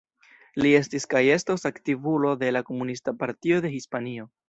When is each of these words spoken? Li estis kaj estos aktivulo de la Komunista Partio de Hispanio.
Li 0.65 0.71
estis 0.77 1.05
kaj 1.11 1.21
estos 1.35 1.67
aktivulo 1.71 2.35
de 2.47 2.53
la 2.59 2.67
Komunista 2.73 3.19
Partio 3.25 3.65
de 3.67 3.77
Hispanio. 3.79 4.33